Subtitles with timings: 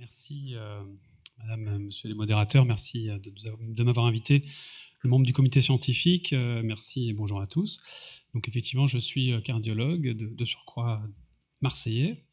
[0.00, 0.82] Merci, euh,
[1.40, 4.42] Madame, Monsieur les modérateurs, merci euh, de, m'avoir invité,
[5.02, 7.82] le membre du comité scientifique, euh, merci et bonjour à tous.
[8.32, 11.02] Donc effectivement, je suis cardiologue de, surcroît
[11.60, 12.24] marseillais,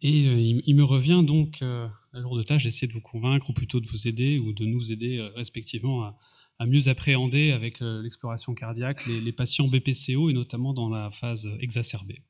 [0.00, 0.20] et
[0.66, 4.08] il, me revient donc la lourde tâche d'essayer de vous convaincre, ou plutôt de vous
[4.08, 6.04] aider, ou de nous aider respectivement
[6.58, 12.22] à, mieux appréhender avec l'exploration cardiaque les patients BPCO, et notamment dans la phase exacerbée.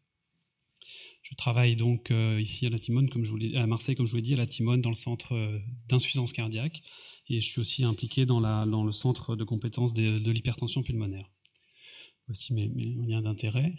[1.22, 4.10] Je travaille donc euh, ici à la Timone, comme je vous à Marseille, comme je
[4.10, 6.82] vous l'ai dit, à la Timone, dans le centre euh, d'insuffisance cardiaque.
[7.28, 11.30] Et je suis aussi impliqué dans, le centre de compétences de, de l'hypertension pulmonaire.
[12.26, 13.74] Voici mes, mes liens d'intérêt.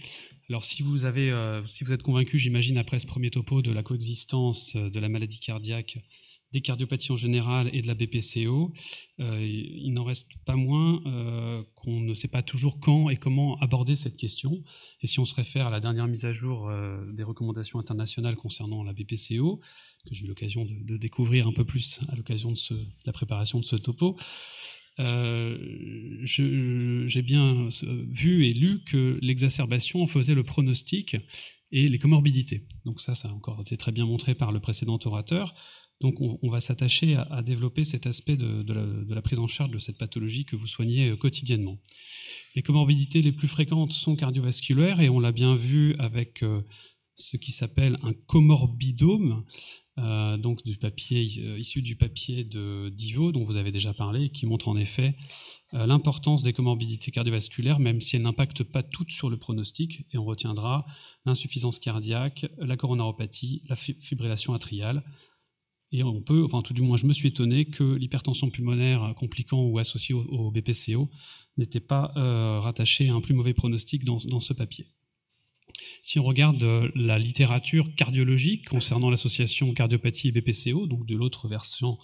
[0.49, 3.71] Alors, si vous, avez, euh, si vous êtes convaincu, j'imagine, après ce premier topo de
[3.71, 5.99] la coexistence de la maladie cardiaque
[6.51, 8.73] des cardiopathies en général et de la BPCO,
[9.19, 13.57] euh, il n'en reste pas moins euh, qu'on ne sait pas toujours quand et comment
[13.59, 14.61] aborder cette question.
[15.01, 18.35] Et si on se réfère à la dernière mise à jour euh, des recommandations internationales
[18.35, 19.61] concernant la BPCO,
[20.07, 23.59] que j'ai eu l'occasion de, découvrir un peu plus à l'occasion de, de, la préparation
[23.59, 24.17] de ce topo,
[24.97, 27.69] j'ai bien
[28.09, 31.15] vu et lu que l'exacerbation en faisait le pronostic
[31.71, 32.63] et les comorbidités.
[32.85, 35.53] Donc ça, ça a encore été très bien montré par le précédent orateur.
[36.01, 39.99] Donc on, va s'attacher à, développer cet aspect de, la, prise en charge de cette
[39.99, 41.77] pathologie que vous soignez euh, quotidiennement.
[42.55, 46.63] Les comorbidités les plus fréquentes sont cardiovasculaires et on l'a bien vu avec euh,
[47.15, 49.45] ce qui s'appelle un comorbidome,
[49.99, 54.47] euh, donc du papier issu du papier de Divo dont vous avez déjà parlé, qui
[54.47, 55.15] montre en effet
[55.73, 60.25] l'importance des comorbidités cardiovasculaires, même si elles n'impactent pas toutes sur le pronostic, et on
[60.25, 60.85] retiendra
[61.25, 65.01] l'insuffisance cardiaque, la coronaropathie, la fibrillation atriale,
[65.91, 69.61] et on peut, enfin tout du moins je me suis étonné que l'hypertension pulmonaire compliquant
[69.61, 71.09] ou associée au, BPCO
[71.57, 74.87] n'était pas euh, rattachée à un plus mauvais pronostic dans, dans, ce papier.
[76.03, 76.63] Si on regarde
[76.95, 81.97] la littérature cardiologique concernant l'association cardiopathie et BPCO, donc de l'autre version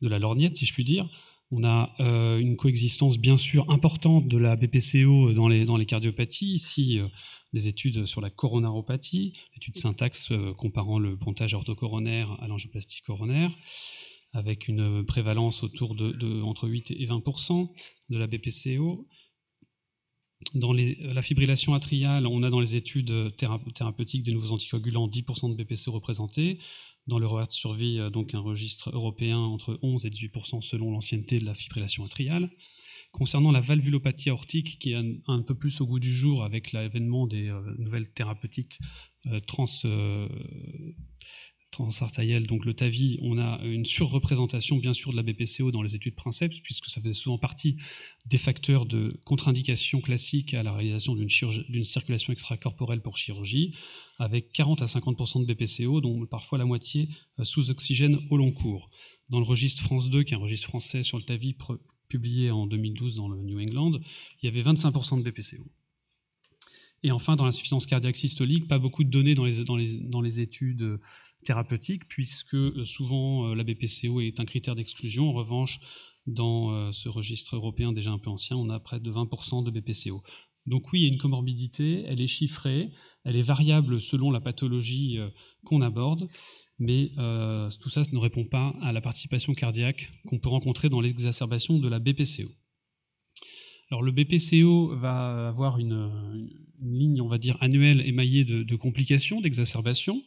[0.00, 1.08] de la lorgnette si je puis dire,
[1.50, 6.54] on a euh, une coexistence bien sûr importante de la BPCO dans les, cardiopathies.
[6.54, 7.08] Ici, euh,
[7.52, 13.50] des études sur la coronaropathie, l'étude syntaxe euh, comparant le pontage orthocoronaire à l'angioplastie coronaire,
[14.34, 17.70] avec une prévalence autour de, de, entre 8 et 20%
[18.10, 19.06] de la BPCO.
[20.54, 25.54] Dans les, la fibrillation atriale, on a dans les études thérapeutiques des nouveaux anticoagulants 10%
[25.54, 26.58] de BPCO représentés
[27.06, 31.46] dans le RERT survie donc un registre européen entre 11 et 18% selon l'ancienneté de
[31.46, 32.50] la fibrillation atriale.
[33.12, 37.26] Concernant la valvulopathie aortique, qui est un, peu plus au goût du jour avec l'avènement
[37.26, 38.78] des euh, nouvelles thérapeutiques
[39.26, 40.28] euh, trans, euh,
[41.70, 45.94] transartérielles, donc le TAVI, on a une surreprésentation bien sûr de la BPCO dans les
[45.94, 47.76] études Princeps, puisque ça faisait souvent partie
[48.26, 53.74] des facteurs de contre-indication classique à la réalisation d'une circulation extracorporelle pour chirurgie,
[54.18, 57.08] avec 40 à 50% de BPCO, dont parfois la moitié
[57.38, 58.90] euh, sous oxygène au long cours.
[59.30, 61.56] Dans le registre France 2, qui est un registre français sur le TAVI
[62.08, 63.92] publié en 2012 dans le New England,
[64.42, 65.64] il y avait 25% de BPCO.
[67.02, 70.98] Et enfin, dans l'insuffisance cardiaque systolique, pas beaucoup de données dans les, études
[71.44, 75.28] thérapeutiques, puisque euh, souvent euh, la BPCO est un critère d'exclusion.
[75.28, 75.78] En revanche,
[76.26, 79.70] dans euh, ce registre européen déjà un peu ancien, on a près de 20% de
[79.70, 80.22] BPCO.
[80.66, 82.90] Donc oui, il y a une comorbidité, elle est chiffrée,
[83.24, 85.18] elle est variable selon la pathologie
[85.64, 86.28] qu'on aborde,
[86.78, 91.00] mais euh, tout ça ne répond pas à la participation cardiaque qu'on peut rencontrer dans
[91.00, 92.48] l'exacerbation de la BPCO.
[93.90, 96.50] Le BPCO va avoir une,
[96.80, 100.22] ligne, on va dire, annuelle émaillée de, complications, d'exacerbation,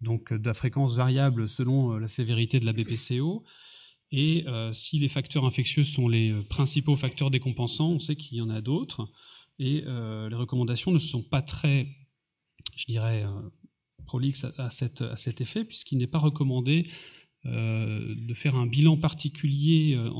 [0.00, 3.44] donc de la fréquence variable selon la sévérité de la BPCO.
[4.10, 8.40] Et euh, si les facteurs infectieux sont les principaux facteurs décompensants, on sait qu'il y
[8.40, 9.08] en a d'autres.
[9.58, 11.88] Et euh, les recommandations ne sont pas très,
[12.76, 13.50] je dirais, euh,
[14.06, 16.86] prolixes à cet effet, puisqu'il n'est pas recommandé
[17.46, 20.10] euh, de faire un bilan particulier, euh,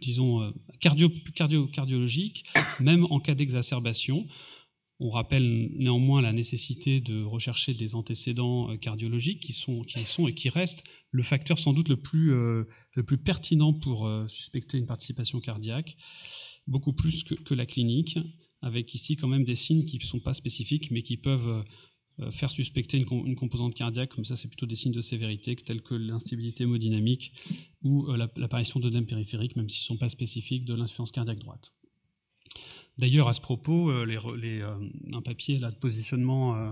[0.00, 2.44] disons, euh, cardio, cardio, cardiologique,
[2.78, 4.24] même en cas d'exacerbation.
[5.00, 10.34] On rappelle néanmoins la nécessité de rechercher des antécédents cardiologiques qui sont, qui sont et
[10.34, 15.40] qui restent le facteur sans doute le plus, le plus pertinent pour suspecter une participation
[15.40, 15.96] cardiaque,
[16.68, 18.20] beaucoup plus que, que, la clinique,
[18.62, 21.64] avec ici quand même des signes qui ne sont pas spécifiques mais qui peuvent
[22.30, 25.94] faire suspecter une, composante cardiaque, comme ça c'est plutôt des signes de sévérité tels que
[25.94, 27.32] l'instabilité hémodynamique
[27.82, 31.72] ou euh, l'apparition d'œdème périphérique, même s'ils ne sont pas spécifiques de l'insuffisance cardiaque droite.
[32.96, 36.70] D'ailleurs, à ce propos, euh, euh, un papier de positionnement euh,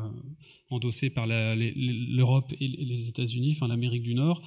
[0.70, 4.42] endossé par l'Europe et les États-Unis, enfin l'Amérique du Nord,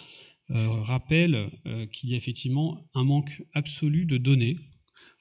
[0.51, 4.59] euh, rappelle euh, qu'il y a effectivement un manque absolu de données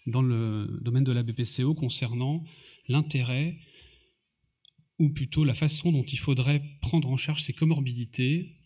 [0.06, 2.44] dans le domaine de la BPCO concernant
[2.88, 3.56] l'intérêt
[4.98, 8.56] ou plutôt la façon dont il faudrait prendre en charge ces comorbidités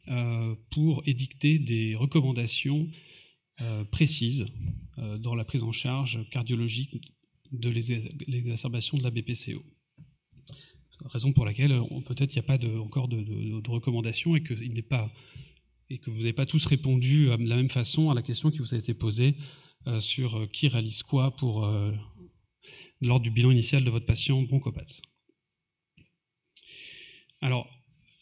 [0.71, 2.87] pour édicter des recommandations
[3.91, 4.47] précises
[4.97, 6.97] dans la prise en charge cardiologique
[7.53, 9.63] de l'exacerbation de la BPCO.
[11.05, 16.33] Raison pour laquelle peut-être il n'y a pas encore de, recommandations et que vous n'avez
[16.33, 19.37] pas tous répondu de la même façon à la question qui vous a été posée
[19.87, 21.93] euh, sur euh, qui réalise quoi pour euh,
[23.01, 25.01] lors du bilan initial de votre patient bronchopathe.
[27.41, 27.69] Alors,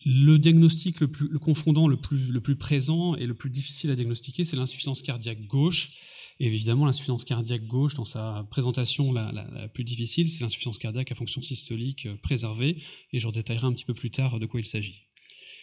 [0.04, 4.56] le diagnostic le, plus, confondant le plus, présent et le plus difficile à diagnostiquer, c'est
[4.56, 5.90] l'insuffisance cardiaque gauche.
[6.38, 11.14] Et évidemment, l'insuffisance cardiaque gauche, dans sa présentation la, plus difficile, c'est l'insuffisance cardiaque à
[11.14, 12.82] fonction systolique préservée.
[13.12, 15.06] Et je détaillerai un petit peu plus tard de quoi il s'agit.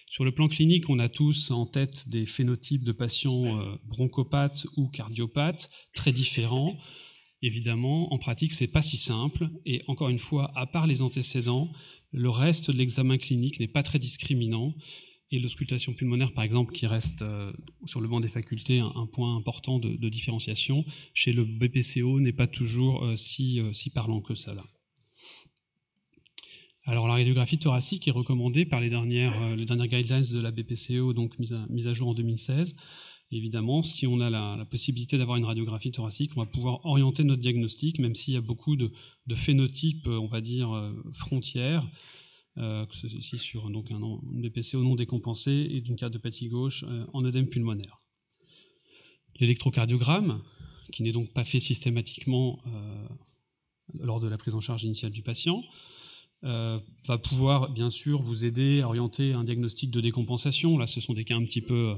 [0.10, 4.68] Sur le plan clinique, on a tous en tête des phénotypes de patients euh, bronchopathes
[4.76, 6.76] ou cardiopathes très différents.
[7.44, 9.50] Évidemment, en pratique, c'est pas si simple.
[9.66, 11.72] Et encore une fois, à part les antécédents,
[12.14, 14.74] le reste de l'examen clinique n'est pas très discriminant.
[15.30, 17.52] Et l'auscultation pulmonaire, par exemple, qui reste euh,
[17.86, 22.48] sur le banc des facultés un, point important de, différenciation, chez le BPCO n'est pas
[22.48, 24.64] toujours euh, si, si parlant que cela.
[26.86, 31.38] Alors la radiographie thoracique est recommandée par les dernières, euh, guidelines de la BPCO, donc
[31.40, 32.76] mise à jour en 2016.
[33.36, 37.42] Évidemment, si on a la, possibilité d'avoir une radiographie thoracique, on va pouvoir orienter notre
[37.42, 38.92] diagnostic, même s'il y a beaucoup de,
[39.36, 41.88] phénotypes, on va dire, euh, frontières,
[42.58, 48.00] euh, ici sur un, BPCO non décompensé et d'une cardiopathie gauche euh, en œdème pulmonaire.
[49.40, 50.42] L'électrocardiogramme,
[50.92, 52.60] qui n'est donc pas fait systématiquement
[53.96, 55.64] lors de la prise en charge initiale du patient,
[56.46, 56.78] euh,
[57.08, 60.78] va pouvoir bien sûr vous aider à orienter un diagnostic de décompensation.
[60.78, 61.96] Là, ce sont des cas un petit peu,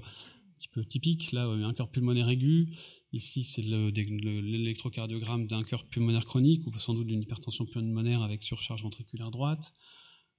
[0.58, 1.32] petit peu typiques.
[1.32, 2.74] Là, un cœur pulmonaire aigu.
[3.14, 8.84] Ici, c'est l'électrocardiogramme d'un cœur pulmonaire chronique ou sans doute d'une hypertension pulmonaire avec surcharge
[8.84, 9.74] ventriculaire droite.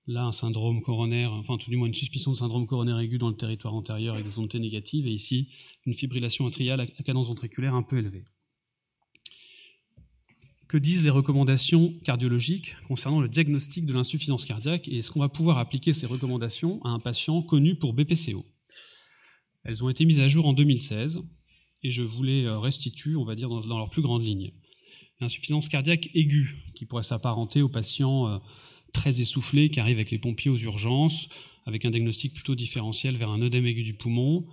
[0.08, 3.28] Là, un syndrome coronaire, enfin tout du moins une suspicion de syndrome coronaire aigu dans
[3.28, 5.06] le territoire antérieur avec des ondes T négatives.
[5.06, 5.48] Et ici,
[5.84, 8.24] une fibrillation atriale à cadence ventriculaire un peu élevée
[10.68, 15.28] que disent les recommandations cardiologiques concernant le diagnostic de l'insuffisance cardiaque et est-ce qu'on va
[15.28, 18.44] pouvoir appliquer ces recommandations à un patient connu pour BPCO
[19.66, 21.22] Elles ont été mises à jour en 2016
[21.82, 24.52] et je vous les euh, restitue, on va dire, dans, leur plus grande ligne.
[25.20, 28.38] L'insuffisance cardiaque aiguë, qui pourrait s'apparenter aux patients euh,
[28.92, 31.28] très essoufflés qui arrivent avec les pompiers aux urgences,
[31.64, 34.46] avec un diagnostic plutôt différentiel vers un œdème aigu du poumon,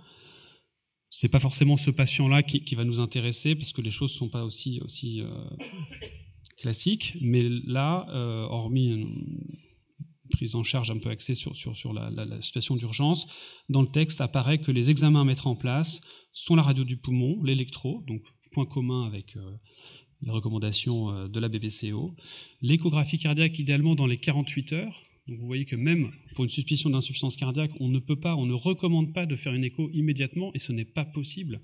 [1.10, 4.44] c'est pas forcément ce patient-là qui, va nous intéresser parce que les choses sont pas
[4.44, 4.80] aussi
[5.20, 5.28] euh,
[6.56, 7.16] classiques.
[7.20, 8.04] Mais là,
[8.50, 9.06] hormis
[10.36, 11.52] prise en charge un peu axée sur
[11.92, 13.26] la, situation d'urgence,
[13.68, 16.00] dans le texte apparaît que les examens à mettre en place
[16.32, 18.22] sont la radio du poumon, l'électro, donc
[18.52, 19.56] point commun avec euh,
[20.22, 22.14] les recommandations de la BBCO,
[22.62, 25.02] l'échographie cardiaque idéalement dans les 48 heures.
[25.26, 28.44] Donc vous voyez que même pour une suspicion d'insuffisance cardiaque, on ne peut pas, on
[28.44, 31.62] ne recommande pas de faire une écho immédiatement, et ce n'est pas possible,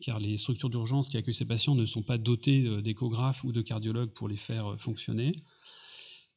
[0.00, 3.52] car les structures d'urgence qui accueillent ces patients ne sont pas dotées euh, d'échographes ou
[3.52, 5.32] de cardiologues pour les faire euh, fonctionner.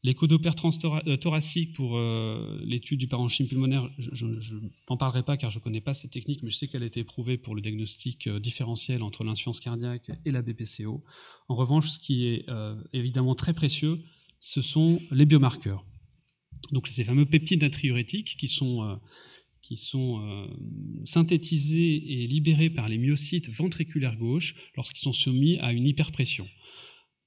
[0.05, 0.51] L'écho Doppler
[1.07, 1.99] euh, thoracique pour
[2.63, 4.25] l'étude du parenchyme pulmonaire, je
[4.89, 6.85] n'en parlerai pas car je ne connais pas cette technique, mais je sais qu'elle a
[6.85, 11.03] été éprouvée pour le diagnostic différentiel entre l'insuffisance cardiaque et la BPCO.
[11.49, 12.45] En revanche, ce qui est
[12.93, 13.99] évidemment très précieux,
[14.39, 15.83] ce sont les biomarqueurs.
[16.71, 18.95] Donc ces fameux peptides natriurétiques qui sont, euh,
[19.61, 20.47] qui sont euh,
[21.03, 26.47] synthétisés et libérés par les myocytes ventriculaires gauche lorsqu'ils sont soumis à une hyperpression.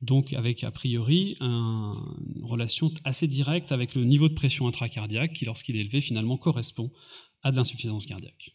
[0.00, 5.44] Donc avec a priori une relation assez directe avec le niveau de pression intracardiaque qui
[5.44, 6.92] lorsqu'il est élevé finalement correspond
[7.42, 8.52] à de l'insuffisance cardiaque.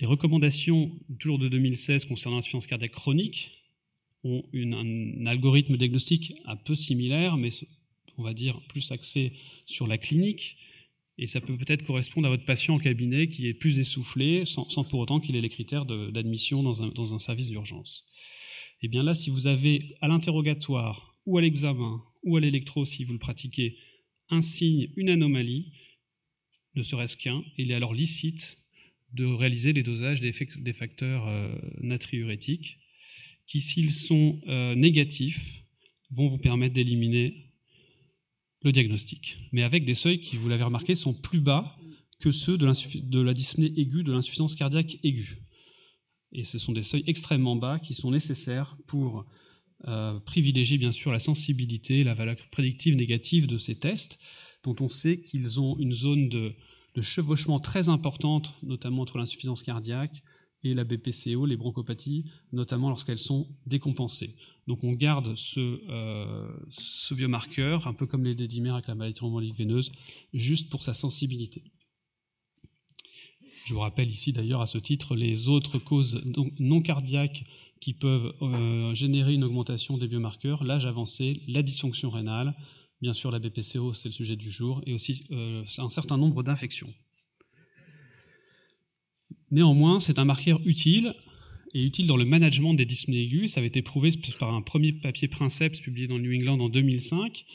[0.00, 3.52] Les recommandations, toujours de 2016, concernant l'insuffisance cardiaque chronique,
[4.24, 7.50] ont un algorithme diagnostique un peu similaire, mais
[8.18, 9.32] on va dire, plus axé
[9.66, 10.56] sur la clinique,
[11.18, 14.66] et ça peut peut-être correspondre à votre patient en cabinet qui est plus essoufflé, sans,
[14.84, 18.04] pour autant qu'il ait les critères d'admission dans un, service d'urgence.
[18.82, 22.84] Et eh bien là, si vous avez à l'interrogatoire, ou à l'examen, ou à l'électro,
[22.84, 23.76] si vous le pratiquez,
[24.28, 25.72] un signe, une anomalie,
[26.74, 28.58] ne serait-ce qu'un, il est alors licite
[29.12, 30.32] de réaliser les dosages des,
[30.72, 32.78] facteurs euh, natriurétiques,
[33.46, 35.62] qui, s'ils sont euh, négatifs,
[36.10, 37.52] vont vous permettre d'éliminer
[38.62, 41.76] le diagnostic, mais avec des seuils qui, vous l'avez remarqué, sont plus bas
[42.18, 45.42] que ceux de, la dyspnée aiguë, de l'insuffisance cardiaque aiguë.
[46.32, 49.26] Et ce sont des seuils extrêmement bas qui sont nécessaires pour
[49.88, 54.18] euh, privilégier bien sûr la sensibilité, la valeur prédictive négative de ces tests,
[54.62, 56.54] dont on sait qu'ils ont une zone de,
[57.00, 60.22] chevauchement très importante, notamment entre l'insuffisance cardiaque
[60.62, 64.36] et la BPCO, les bronchopathies, notamment lorsqu'elles sont décompensées.
[64.68, 69.56] Donc on garde ce, euh, biomarqueur, un peu comme les dédimères avec la maladie thromboembolique
[69.56, 69.90] veineuse,
[70.32, 71.64] juste pour sa sensibilité.
[73.72, 76.20] Je vous rappelle ici d'ailleurs à ce titre les autres causes
[76.58, 77.42] non cardiaques
[77.80, 82.54] qui peuvent euh, générer une augmentation des biomarqueurs, l'âge avancé, la dysfonction rénale,
[83.00, 86.42] bien sûr la BPCO c'est le sujet du jour, et aussi euh, un certain nombre
[86.42, 86.92] d'infections.
[89.50, 91.14] Néanmoins, c'est un marqueur utile
[91.72, 93.52] et utile dans le management des dyspnées aiguës.
[93.52, 96.68] Ça avait été prouvé par un premier papier Princeps publié dans le New England en
[96.68, 97.46] 2005.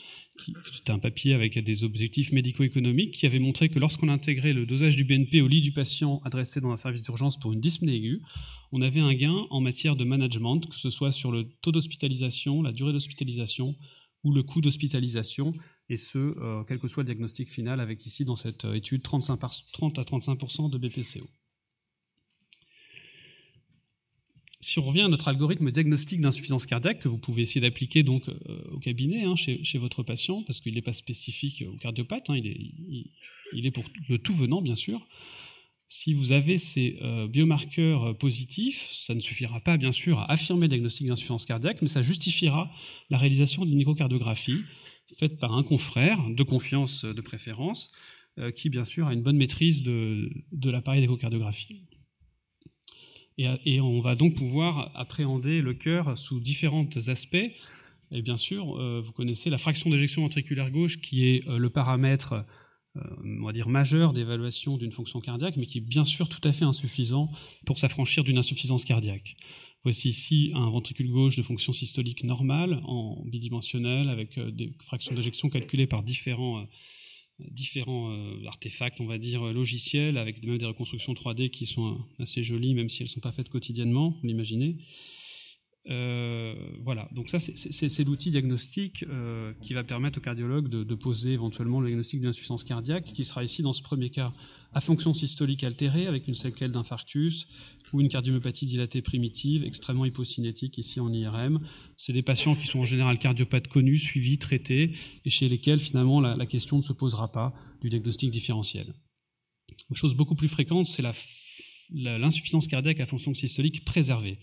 [0.72, 4.96] C'était un papier avec des objectifs médico-économiques qui avait montré que lorsqu'on intégrait le dosage
[4.96, 8.22] du BNP au lit du patient adressé dans un service d'urgence pour une dyspnée aiguë,
[8.72, 12.62] on avait un gain en matière de management, que ce soit sur le taux d'hospitalisation,
[12.62, 13.76] la durée d'hospitalisation
[14.24, 15.54] ou le coût d'hospitalisation,
[15.88, 19.02] et ce, euh, quel que soit le diagnostic final, avec ici dans cette euh, étude
[19.02, 19.38] 35
[19.72, 21.26] 30 à 35% de BPCO.
[24.68, 28.28] Si on revient à notre algorithme diagnostic d'insuffisance cardiaque que vous pouvez essayer d'appliquer donc
[28.28, 28.34] euh,
[28.70, 33.66] au cabinet hein, chez, votre patient, parce qu'il n'est pas spécifique au cardiopathe, hein, il,
[33.66, 35.06] est, pour le tout venant bien sûr.
[35.90, 40.66] Si vous avez ces euh, biomarqueurs positifs, ça ne suffira pas bien sûr à affirmer
[40.66, 42.70] le diagnostic d'insuffisance cardiaque, mais ça justifiera
[43.08, 44.60] la réalisation d'une échocardiographie
[45.16, 47.90] faite par un confrère de confiance de préférence,
[48.38, 51.87] euh, qui bien sûr a une bonne maîtrise de, de l'appareil d'échocardiographie.
[53.38, 57.36] Et, on va donc pouvoir appréhender le cœur sous différents aspects.
[58.10, 61.70] Et bien sûr, euh, vous connaissez la fraction d'éjection ventriculaire gauche, qui est euh, le
[61.70, 62.44] paramètre,
[62.96, 66.64] euh, dire, majeur d'évaluation d'une fonction cardiaque, mais qui est bien sûr tout à fait
[66.64, 67.30] insuffisant
[67.64, 69.36] pour s'affranchir d'une insuffisance cardiaque.
[69.84, 75.48] Voici ici un ventricule gauche de fonction systolique normale, en bidimensionnel, avec des fractions d'éjection
[75.48, 76.66] calculées par différents
[77.40, 82.22] différents euh, artefacts, on va dire, logiciels, avec même des reconstructions 3D qui sont euh,
[82.22, 84.76] assez jolies, même si elles ne sont pas faites quotidiennement, vous l'imaginez.
[85.88, 86.54] Euh,
[86.84, 89.04] voilà, donc ça c'est l'outil diagnostique
[89.62, 93.62] qui va permettre au cardiologue de, poser éventuellement le diagnostic d'insuffisance cardiaque, qui sera ici
[93.62, 94.32] dans ce premier cas
[94.72, 97.46] à fonction systolique altérée avec une séquelle d'infarctus,
[97.92, 101.60] ou une cardiomyopathie dilatée primitive, extrêmement hypocinétique ici en IRM.
[101.96, 104.92] C'est des patients qui sont en général cardiopathes connus, suivis, traités,
[105.24, 108.94] et chez lesquels finalement la, question ne se posera pas du diagnostic différentiel.
[109.90, 111.02] Une chose beaucoup plus fréquente, c'est
[111.92, 114.38] l'insuffisance cardiaque à fonction systolique préservée.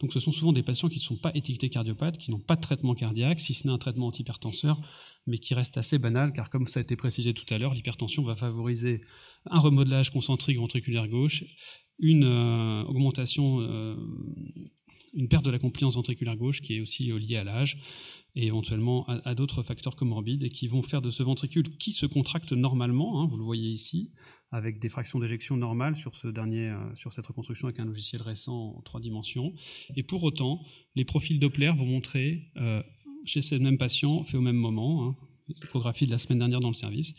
[0.00, 2.56] Donc ce sont souvent des patients qui ne sont pas étiquetés cardiopathes, qui n'ont pas
[2.56, 4.80] de traitement cardiaque, si ce n'est un traitement antihypertenseur,
[5.26, 8.22] mais qui reste assez banal, car comme ça a été précisé tout à l'heure, l'hypertension
[8.22, 9.02] va favoriser
[9.46, 11.44] un remodelage concentrique ventriculaire gauche
[11.98, 13.96] une euh, augmentation, euh,
[15.14, 17.78] une perte de la compliance ventriculaire gauche qui est aussi euh, liée à l'âge
[18.34, 22.06] et éventuellement à, d'autres facteurs comorbides et qui vont faire de ce ventricule qui se
[22.06, 24.12] contracte normalement, hein, vous le voyez ici,
[24.52, 28.76] avec des fractions d'éjection normales sur ce dernier, sur cette reconstruction avec un logiciel récent
[28.76, 29.54] en trois dimensions.
[29.96, 30.60] Et pour autant,
[30.94, 32.52] les profils Doppler vont montrer
[33.24, 35.16] chez ces mêmes patients, fait au même moment, hein,
[35.48, 37.14] de la semaine dernière dans le service,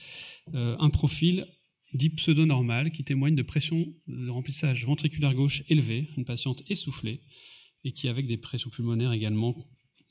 [0.54, 1.46] un profil
[1.94, 7.22] dit pseudo-normal qui témoigne de pression de remplissage ventriculaire gauche élevée, une patiente essoufflée,
[7.84, 9.56] et qui avec des pressions pulmonaires également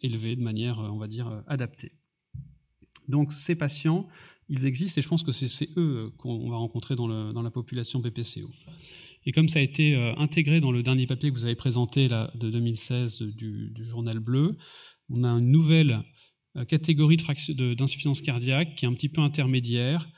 [0.01, 1.93] élevées de manière, on va dire, adaptée.
[3.09, 4.09] Donc ces patients,
[4.49, 8.49] ils existent et je pense que c'est eux qu'on va rencontrer dans, la population BPCO.
[9.27, 12.09] Et comme ça a été euh, intégré dans le dernier papier que vous avez présenté
[12.09, 14.57] de 2016 du, journal Bleu,
[15.11, 16.03] on a une nouvelle
[16.57, 20.09] euh, catégorie d'insuffisance cardiaque qui est un petit peu intermédiaire,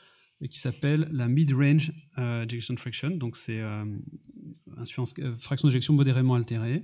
[0.40, 3.10] et qui s'appelle la mid-range euh, ejection fraction.
[3.10, 3.84] Donc c'est euh,
[4.68, 6.82] euh, fraction d'éjection modérément altérée.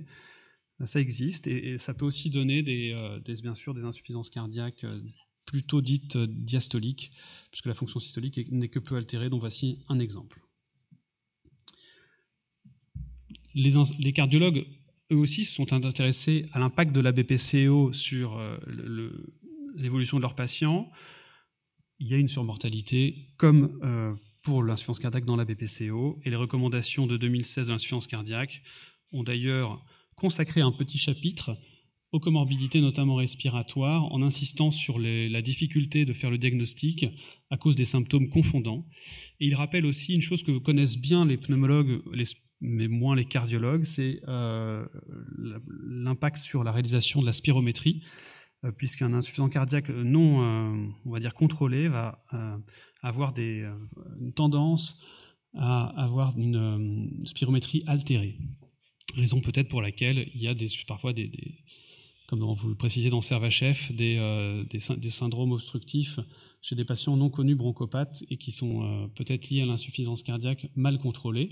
[0.85, 2.95] Ça existe et, ça peut aussi donner des,
[3.41, 4.85] bien sûr des insuffisances cardiaques
[5.45, 7.11] plutôt dites diastoliques,
[7.51, 9.29] puisque la fonction systolique n'est que peu altérée.
[9.29, 10.41] Donc voici un exemple.
[13.55, 14.67] Les, cardiologues,
[15.11, 18.39] eux aussi, se sont intéressés à l'impact de la BPCO sur
[19.77, 20.91] l'évolution de leurs patients
[21.99, 26.19] il y a une surmortalité comme euh, pour l'insuffisance cardiaque dans la BPCO.
[26.23, 28.61] Et les recommandations de 2016 de l'insuffisance cardiaque
[29.11, 29.83] ont d'ailleurs
[30.17, 31.57] consacré un petit chapitre
[32.11, 37.05] aux comorbidités, notamment respiratoires, en insistant sur la difficulté de faire le diagnostic
[37.49, 38.85] à cause des symptômes confondants.
[39.39, 42.01] Et il rappelle aussi une chose que connaissent bien les pneumologues,
[42.61, 44.85] mais moins les cardiologues, c'est euh,
[45.85, 48.01] l'impact sur la réalisation de la spirométrie.
[48.65, 52.23] Euh, puisqu'un insuffisant cardiaque non, euh, on va dire, contrôlé va
[53.03, 53.69] avoir des,
[54.19, 55.05] une tendance
[55.53, 58.39] à avoir une spirométrie altérée.
[59.17, 61.31] Raison peut-être pour laquelle il y a des, parfois des,
[62.27, 64.17] comme vous le précisez dans Servachef, des,
[64.69, 66.19] des, syndromes obstructifs
[66.61, 70.99] chez des patients non connus bronchopathes et qui sont peut-être liés à l'insuffisance cardiaque mal
[70.99, 71.49] contrôlée.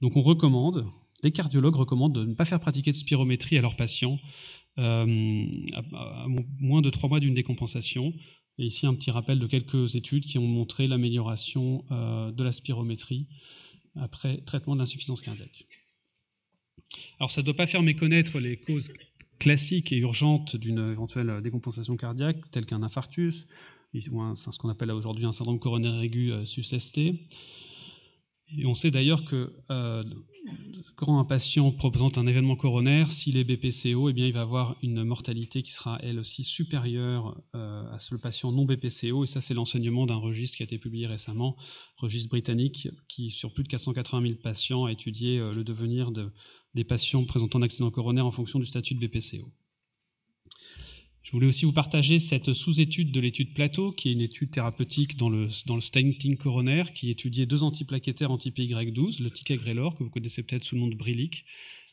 [0.00, 0.86] Donc on recommande,
[1.22, 4.18] les cardiologues recommandent de ne pas faire pratiquer de spirométrie à leurs patients
[4.78, 5.46] euh,
[5.92, 6.26] à,
[6.58, 8.12] moins de trois mois d'une décompensation.
[8.58, 12.52] Et ici, un petit rappel de quelques études qui ont montré l'amélioration euh, de la
[12.52, 13.28] spirométrie
[13.96, 15.66] après traitement d'insuffisance cardiaque.
[17.18, 18.90] Alors ça ne doit pas faire méconnaître les causes
[19.38, 23.46] classiques et urgentes d'une éventuelle décompensation cardiaque, telles qu'un infarctus,
[23.94, 24.00] ou
[24.34, 26.98] ce qu'on appelle aujourd'hui un syndrome coronaire aigu euh, sus-ST.
[28.58, 30.02] Et on sait d'ailleurs que euh,
[30.96, 34.76] quand un patient présente un événement coronaire, s'il est BPCO, eh bien, il va avoir
[34.82, 39.24] une mortalité qui sera elle aussi supérieure euh, à ce patient non BPCO.
[39.24, 41.56] Et ça, c'est l'enseignement d'un registre qui a été publié récemment,
[41.96, 46.30] registre britannique, qui sur plus de 480 000 patients a étudié euh, le devenir de,
[46.74, 49.52] des patients présentant un accident coronaire en fonction du statut de BPCO.
[51.22, 55.16] Je voulais aussi vous partager cette sous-étude de l'étude Plateau, qui est une étude thérapeutique
[55.16, 60.10] dans le, dans le stenting coronaire, qui étudiait deux antiplaquettaires anti-PY12, le ticagrelor, que vous
[60.10, 61.46] connaissez peut-être sous le nom de Brilic,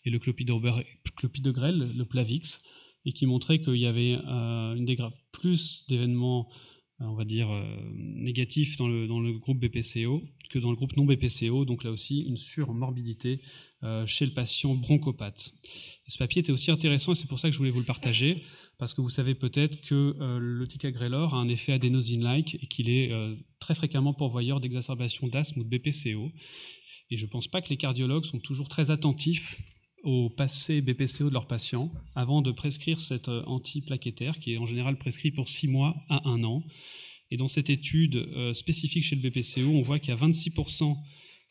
[0.04, 2.62] et le clopidogrel, le Plavix,
[3.06, 4.86] et qui montrait qu'il y avait euh, une
[5.32, 6.50] plus d'événements
[7.10, 7.64] on va dire, euh,
[7.96, 11.92] négatifs dans le, dans le, groupe BPCO que dans le groupe non BPCO, donc là
[11.92, 13.42] aussi une surmorbidité
[13.84, 15.52] euh, chez le patient bronchopathe.
[16.08, 18.44] ce papier était aussi intéressant et c'est pour ça que je voulais vous le partager,
[18.78, 23.12] parce que vous savez peut-être que le ticagrelor a un effet adénosine-like et qu'il est
[23.60, 26.32] très fréquemment pourvoyeur d'exacerbation d'asthme ou de BPCO.
[27.12, 29.62] Et je ne pense pas que les cardiologues sont toujours très attentifs
[30.04, 34.66] au passé BPCO de leurs patients avant de prescrire cet euh, antiplaquettaire qui est en
[34.66, 36.64] général prescrit pour 6 mois à 1 an.
[37.30, 40.96] Et dans cette étude euh, spécifique chez le BPCO, on voit qu'il y a 26%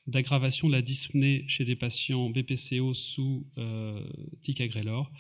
[0.07, 4.05] d'aggravation de la dyspnée chez des patients BPCO sous euh,
[4.43, 5.11] ticagrelor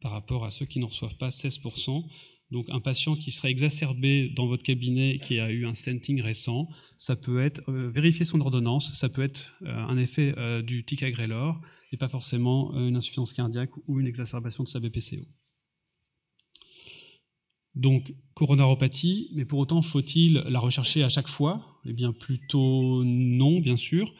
[0.00, 2.04] par rapport à ceux qui n'en reçoivent pas 16%.
[2.54, 6.68] Donc un patient qui serait exacerbé dans votre cabinet, qui a eu un stenting récent,
[6.96, 10.84] ça peut être euh, vérifier son ordonnance, ça peut être euh, un effet euh, du
[10.84, 15.26] ticagrelor et pas forcément une insuffisance cardiaque ou une exacerbation de sa BPCO.
[17.74, 21.80] Donc coronaropathie, mais pour autant faut-il la rechercher à chaque fois?
[21.84, 24.14] Eh bien plutôt non, bien sûr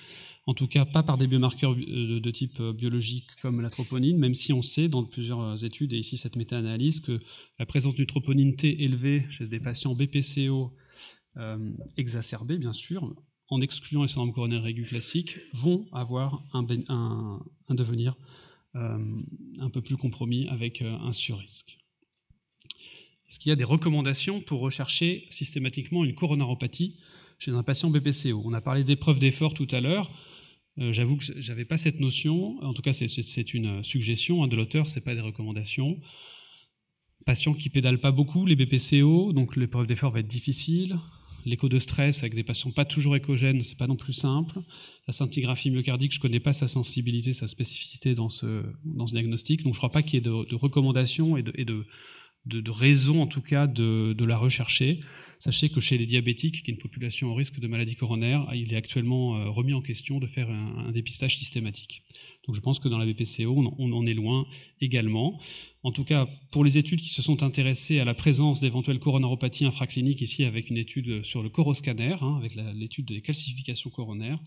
[0.47, 4.19] en tout cas pas par des biomarqueurs euh, de type euh, biologique comme la troponine,
[4.19, 7.21] même si on sait dans plusieurs euh, études, et ici cette méta-analyse, que
[7.59, 10.73] la présence d'une troponine T élevée chez des patients BPCO
[11.97, 13.13] exacerbés, bien sûr,
[13.49, 18.15] en excluant les syndromes coronaires aigus classiques, vont avoir un, un, devenir
[18.75, 21.76] un peu plus compromis avec un surrisque.
[23.28, 26.97] Est-ce qu'il y a des recommandations pour rechercher systématiquement une coronaropathie
[27.41, 30.13] chez un patient BPCO On a parlé d'épreuves d'effort tout à l'heure.
[30.78, 32.58] Euh, j'avoue que je n'avais pas cette notion.
[32.63, 36.00] En tout cas, c'est une suggestion hein, de l'auteur, c'est pas des recommandations.
[37.25, 40.99] Patients qui pédalent pas beaucoup, les BPCO, donc l'épreuve d'effort va être difficile.
[41.47, 44.60] L'écho de stress avec des patients pas toujours écogènes, c'est pas non plus simple.
[45.06, 49.63] La scintigraphie myocardique, je connais pas sa sensibilité, sa spécificité dans ce, dans ce diagnostic,
[49.63, 51.84] donc je crois pas qu'il y ait de, recommandations et de
[52.47, 55.00] de, raison en tout cas de, la rechercher.
[55.39, 58.73] Sachez que chez les diabétiques, qui est une population au risque de maladie coronaire, il
[58.73, 62.02] est actuellement euh, remis en question de faire un, dépistage systématique.
[62.47, 64.47] Donc je pense que dans la BPCO, on, en est loin
[64.80, 65.39] également.
[65.83, 69.67] En tout cas, pour les études qui se sont intéressées à la présence d'éventuelles coronaropathies
[69.67, 74.39] infracliniques, ici avec une étude sur le coroscanner, hein, avec l'étude des calcifications coronaires,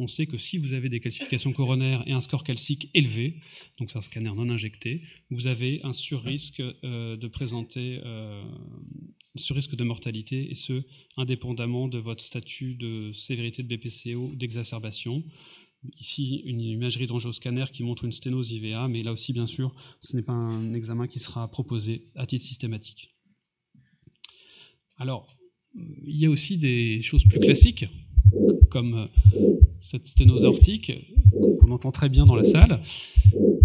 [0.00, 3.36] on sait que si vous avez des calcifications coronaires et un score calcique élevé,
[3.78, 8.42] donc c'est un scanner non injecté, vous avez un surrisque euh, de présenter euh,
[9.36, 10.82] surrisque de mortalité, et ce,
[11.18, 15.22] indépendamment de votre statut de sévérité de BPCO ou d'exacerbation.
[15.98, 20.16] Ici, une imagerie d'angioscanner qui montre une sténose IVA, mais là aussi, bien sûr, ce
[20.16, 23.14] n'est pas un examen qui sera proposé à titre systématique.
[24.96, 25.36] Alors,
[25.74, 27.84] il y a aussi des choses plus classiques,
[28.70, 29.08] comme
[29.80, 30.92] cette sténose aortique,
[31.60, 32.82] qu'on entend très bien dans la salle,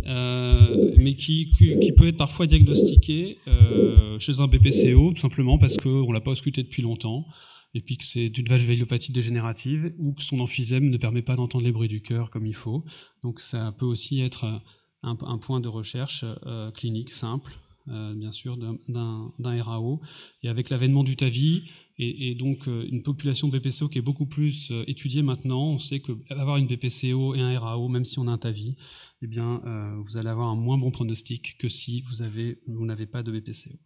[0.07, 1.51] euh, mais qui,
[1.97, 6.31] peut être parfois diagnostiquée euh, chez un BPCO, tout simplement parce qu'on ne l'a pas
[6.31, 7.25] ausculté depuis longtemps,
[7.73, 11.65] et puis que c'est d'une valvulopathie dégénérative, ou que son emphysème ne permet pas d'entendre
[11.65, 12.85] les bruits du cœur comme il faut.
[13.23, 18.57] Donc ça peut aussi être un, un point de recherche euh, clinique simple, bien sûr,
[18.57, 20.01] d'un RAO.
[20.41, 21.65] Et avec l'avènement du TAVI,
[21.97, 25.71] et, donc euh, une population de BPCO qui est beaucoup plus euh, étudiée maintenant.
[25.71, 28.75] On sait qu'avoir une BPCO et un RAO, même si on a un TAVI,
[29.21, 32.23] eh bien, euh, vous allez avoir un moins bon pronostic que si vous
[32.67, 33.79] vous n'avez pas de BPCO.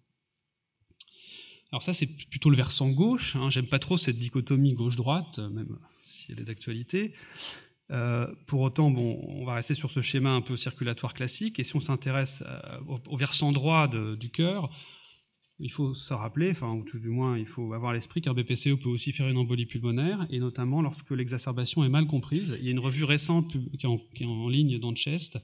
[1.71, 3.35] Alors ça, c'est plutôt le versant gauche.
[3.35, 3.51] Hein.
[3.51, 7.13] J'aime pas trop cette dichotomie gauche-droite, même si elle est d'actualité.
[8.47, 11.59] pour autant, bon, on va rester sur ce schéma un peu circulatoire classique.
[11.59, 12.43] Et si on s'intéresse
[12.87, 14.71] au, versant droit du cœur,
[15.59, 18.77] il faut se rappeler, enfin, ou tout du moins, il faut avoir l'esprit qu'un BPCO
[18.77, 22.57] peut aussi faire une embolie pulmonaire, et notamment lorsque l'exacerbation est mal comprise.
[22.59, 25.37] Il y a une revue récente qui est en, ligne dans Chest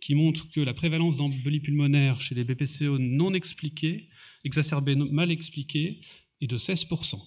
[0.00, 4.08] qui montre que la prévalence d'embolie pulmonaire chez les BPCO non expliqués,
[4.44, 6.00] exacerbés mal expliqués,
[6.40, 7.18] est de 16%.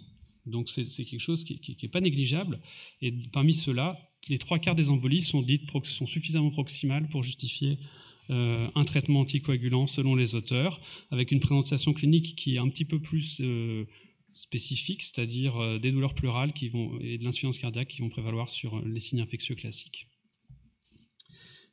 [0.46, 2.60] Donc c'est quelque chose qui n'est pas négligeable.
[3.02, 3.98] Et parmi ceux-là,
[4.28, 7.80] les trois quarts des embolies sont, dites, sont suffisamment proximales pour justifier
[8.30, 10.80] un traitement anticoagulant selon les auteurs,
[11.12, 13.86] avec une présentation clinique qui est un petit peu plus euh,
[14.34, 18.50] spécifique, c'est-à-dire euh, des douleurs pleurales qui vont, et de l'insuffisance cardiaque qui vont prévaloir
[18.50, 20.08] sur les signes infectieux classiques.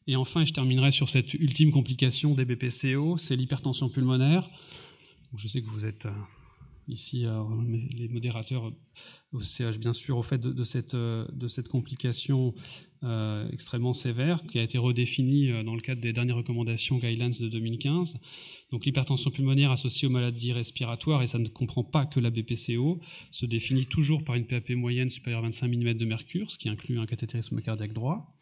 [0.07, 4.49] Et enfin, je terminerai sur cette ultime complication des BPCO, c'est l'hypertension pulmonaire.
[5.37, 6.07] Je sais que vous êtes
[6.89, 7.43] ici euh,
[7.97, 8.73] les modérateurs
[9.33, 12.55] au CH bien sûr au fait de, cette, euh, cette complication
[13.03, 17.49] euh, extrêmement sévère qui a été redéfinie dans le cadre des dernières recommandations guidelines de
[17.49, 18.17] 2015.
[18.71, 23.01] Donc l'hypertension pulmonaire associée aux maladies respiratoires, et ça ne comprend pas que la BPCO,
[23.31, 26.69] se définit toujours par une PAP moyenne supérieure à 25 mm de mercure, ce qui
[26.69, 28.35] inclut un cathétérisme cardiaque droit.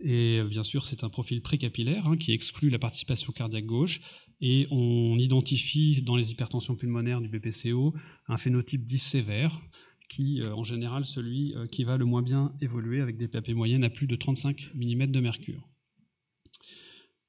[0.00, 4.00] Et bien sûr, c'est un profil précapillaire hein, qui exclut la participation cardiaque gauche
[4.42, 7.94] et on identifie dans les hypertensions pulmonaires du BPCO
[8.26, 9.62] un phénotype 10 sévère,
[10.08, 13.50] qui euh, en général celui euh, qui va le moins bien évoluer avec des PAP
[13.50, 15.68] moyennes à plus de 35 mm de mercure.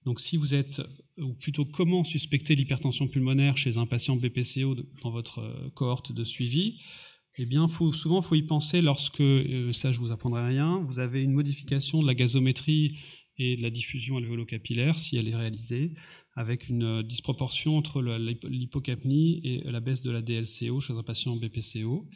[0.05, 0.81] Donc si vous êtes,
[1.17, 6.23] ou plutôt comment suspecter l'hypertension pulmonaire chez un patient BPCO dans votre euh, cohorte de
[6.23, 6.79] suivi,
[7.37, 9.23] eh bien, souvent, il faut y penser lorsque,
[9.71, 12.99] ça je vous apprendrai rien, vous avez une modification de la gazométrie
[13.39, 15.95] et de la diffusion alvéolo-capillaire, si elle est réalisée,
[16.35, 21.35] avec une euh, disproportion entre l'hypocapnie et la baisse de la DLCO chez un patient
[21.35, 22.07] BPCO.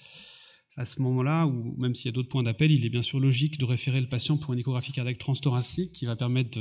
[0.76, 3.20] À ce moment-là, ou même s'il y a d'autres points d'appel, il est bien sûr
[3.20, 6.60] logique de référer le patient pour une échographie cardiaque transthoracique qui va permettre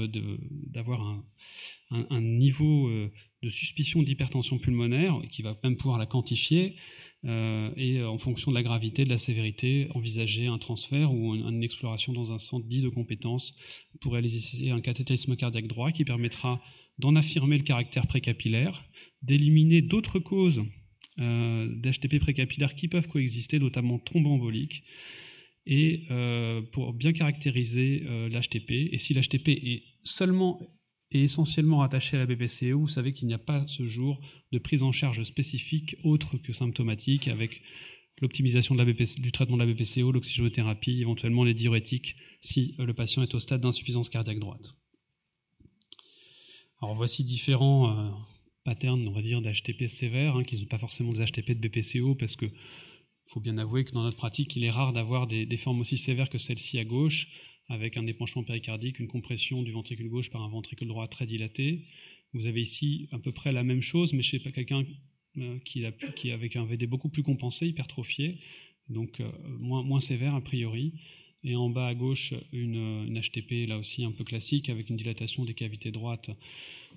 [0.73, 1.23] d'avoir un,
[1.91, 6.77] un, niveau euh, de suspicion d'hypertension pulmonaire et qui va même pouvoir la quantifier
[7.25, 11.63] euh, et en fonction de la gravité, de la sévérité, envisager un transfert ou une,
[11.63, 13.55] exploration dans un centre dit de compétences
[14.01, 16.61] pour réaliser un cathétérisme cardiaque droit qui permettra
[16.99, 18.85] d'en affirmer le caractère précapillaire,
[19.23, 20.63] d'éliminer d'autres causes
[21.19, 24.85] euh, d'HTP précapillaire qui peuvent coexister, notamment thromboemboliques,
[25.67, 28.93] et euh, pour bien caractériser euh, l'HTP.
[28.93, 30.61] Et si l'HTP est seulement
[31.11, 34.21] et essentiellement rattaché à la BPCO, vous savez qu'il n'y a pas ce jour
[34.53, 37.63] de prise en charge spécifique autre que symptomatique avec
[38.21, 43.41] l'optimisation du traitement de la BPCO, l'oxygénothérapie, éventuellement les diurétiques si le patient est au
[43.41, 44.77] stade d'insuffisance cardiaque droite.
[46.83, 48.11] Alors voici différents euh,
[48.65, 51.69] patterns, on va dire, d'HTP sévères, hein, qui ne sont pas forcément des HTP de
[51.69, 52.47] BPCO, parce que
[53.27, 56.31] faut bien avouer que dans notre pratique, il est rare d'avoir des, formes aussi sévères
[56.31, 57.29] que celle-ci à gauche,
[57.69, 61.85] avec un épanchement péricardique, une compression du ventricule gauche par un ventricule droit très dilaté.
[62.33, 64.85] Vous avez ici à peu près la même chose, mais chez quelqu'un
[65.39, 68.39] euh, qui, a, qui avec un VD beaucoup plus compensé, hypertrophié,
[68.89, 70.95] donc euh, moins, sévère a priori
[71.43, 75.45] et en bas à gauche une, HTP là aussi un peu classique avec une dilatation
[75.45, 76.31] des cavités droites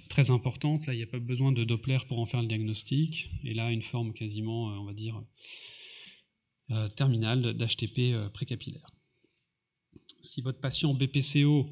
[0.07, 0.87] très importante.
[0.87, 3.29] Là, il n'y a pas besoin de Doppler pour en faire le diagnostic.
[3.43, 5.21] Et là, une forme quasiment, euh, on va dire,
[6.95, 8.98] terminale d'HTP précapillaire.
[10.21, 11.67] Si votre patient BPCO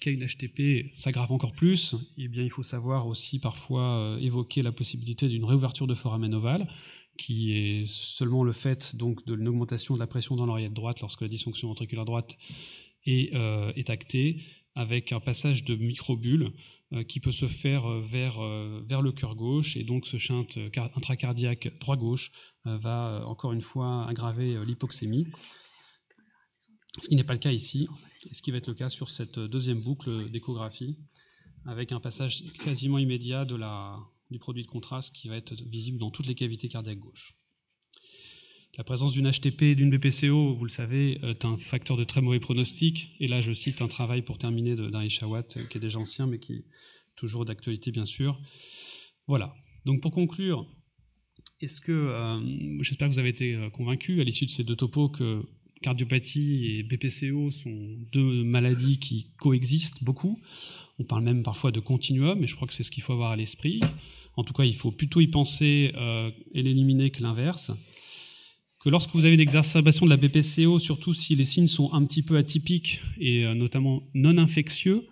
[0.00, 4.62] qui a une HTP s'aggrave encore plus, eh bien, il faut savoir aussi parfois évoquer
[4.62, 6.68] la possibilité d'une réouverture de foramen ovale
[7.16, 11.20] qui est seulement le fait donc de l'augmentation de la pression dans l'oreillette droite lorsque
[11.20, 12.36] la dysfonction ventriculaire droite
[13.06, 14.40] est, euh, actée,
[14.74, 16.50] avec un passage de microbules
[16.92, 18.40] euh, qui peut se faire euh, vers,
[18.86, 20.46] vers le cœur gauche, et donc ce shunt
[20.96, 22.30] intracardiaque droit-gauche
[22.64, 25.26] va encore une fois aggraver l'hypoxémie.
[27.00, 27.88] Ce qui n'est pas le cas ici,
[28.32, 30.98] ce qui va être le cas sur cette deuxième boucle d'échographie,
[31.64, 33.98] avec un passage quasiment immédiat de la,
[34.30, 37.34] du produit de contraste qui va être visible dans toutes les cavités cardiaques gauches.
[38.78, 42.22] La présence d'une HTP et d'une BPCO, vous le savez, est un facteur de très
[42.22, 43.10] mauvais pronostic.
[43.20, 46.38] Et là, je cite un travail pour terminer d'un Ishawat, qui est déjà ancien, mais
[46.38, 46.64] qui est
[47.14, 48.40] toujours d'actualité, bien sûr.
[49.26, 49.54] Voilà.
[49.84, 50.66] Donc, pour conclure,
[51.60, 54.74] est-ce que, euh, j'espère que vous avez été euh, convaincu à l'issue de ces deux
[54.74, 55.42] topos que
[55.82, 60.40] cardiopathie et BPCO sont deux maladies qui coexistent beaucoup.
[60.98, 63.32] On parle même parfois de continuum, et je crois que c'est ce qu'il faut avoir
[63.32, 63.80] à l'esprit.
[64.36, 67.70] En tout cas, il faut plutôt y penser euh, et l'éliminer que l'inverse.
[68.80, 72.04] Que lorsque vous avez une exacerbation de la BPCO, surtout si les signes sont un
[72.04, 75.06] petit peu atypiques et euh, notamment non infectieux,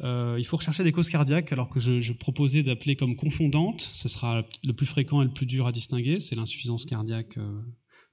[0.00, 3.88] euh, il faut rechercher des causes cardiaques, alors que je, proposais d'appeler comme confondantes.
[3.92, 7.38] Ce sera le plus fréquent et le plus dur à distinguer, c'est l'insuffisance cardiaque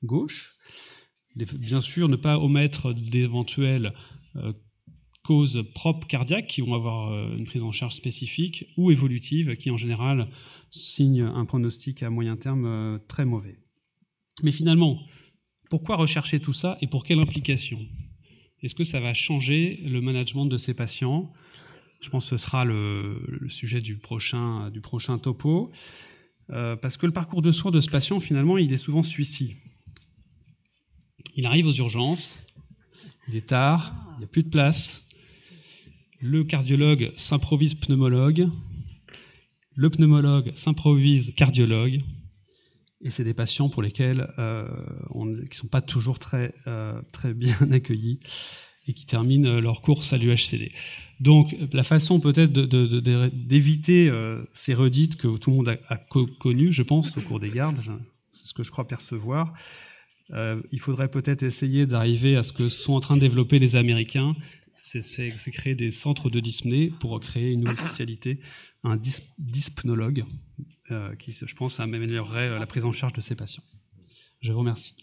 [0.03, 0.55] gauche.
[1.36, 3.93] Bien sûr, ne pas omettre d'éventuelles
[5.26, 9.71] causes propres cardiaques qui vont avoir euh, une prise en charge spécifique ou évolutive qui
[9.71, 10.30] en général
[10.69, 13.58] signent un pronostic à moyen terme euh, très mauvais.
[14.43, 15.00] Mais finalement,
[15.69, 17.80] pourquoi rechercher tout ça et pour quelle implication?
[18.62, 21.34] Est-ce que ça va changer le management de ces patients?
[22.02, 23.19] Je pense que ce sera le,
[23.50, 24.69] sujet du prochain,
[25.21, 25.71] topo.
[26.52, 29.56] Euh, parce que le parcours de soins de ce patient, finalement, il est souvent celui-ci.
[31.38, 32.38] Il arrive aux urgences,
[33.28, 35.10] Il est tard, il n'y a plus de place.
[36.21, 38.50] Le cardiologue s'improvise pneumologue.
[39.76, 42.02] Le pneumologue s'improvise cardiologue.
[43.02, 44.65] Et c'est des patients pour lesquels euh,
[45.10, 48.19] on, qui ne sont pas toujours très, euh, très bien accueillis
[48.88, 50.71] et qui terminent leur course à l'UHCD.
[51.19, 55.98] Donc la façon peut-être d'éviter euh, ces redites que tout le monde a
[56.39, 57.80] connues, je pense, au cours des gardes,
[58.32, 59.52] c'est ce que je crois percevoir,
[60.31, 63.75] euh, il faudrait peut-être essayer d'arriver à ce que sont en train de développer les
[63.75, 64.35] Américains,
[64.77, 68.39] c'est créer des centres de dyspnée pour créer une nouvelle spécialité,
[68.83, 68.97] un
[69.39, 70.23] dyspnologue,
[70.91, 73.63] euh, qui, je pense, améliorerait la prise en charge de ces patients.
[74.41, 74.93] Je vous remercie.